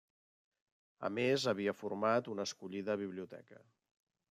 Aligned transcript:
A 1.09 1.11
més 1.17 1.45
havia 1.51 1.75
format 1.83 2.31
una 2.33 2.47
escollida 2.51 2.99
biblioteca. 3.05 3.63